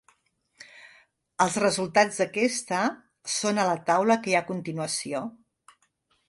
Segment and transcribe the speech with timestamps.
[1.45, 2.79] Els resultats d'aquesta
[3.35, 5.23] són a la taula que hi ha a continuació.